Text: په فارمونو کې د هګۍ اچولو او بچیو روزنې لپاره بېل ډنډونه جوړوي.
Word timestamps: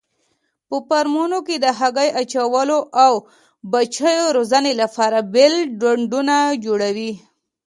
په 0.69 0.77
فارمونو 0.87 1.37
کې 1.47 1.55
د 1.59 1.65
هګۍ 1.79 2.09
اچولو 2.21 2.79
او 3.05 3.13
بچیو 3.71 4.25
روزنې 4.37 4.73
لپاره 4.81 5.17
بېل 5.33 5.55
ډنډونه 5.79 6.35
جوړوي. 6.65 7.11